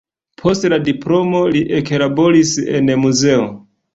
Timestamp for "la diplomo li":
0.71-1.61